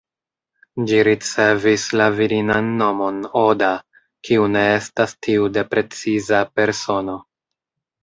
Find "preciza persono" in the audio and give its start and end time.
5.75-7.25